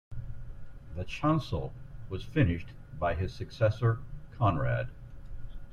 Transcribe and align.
The 0.95 1.03
chancel 1.05 1.73
was 2.09 2.23
finished 2.23 2.69
by 2.97 3.13
his 3.13 3.35
successor 3.35 3.99
Conrad. 4.35 4.89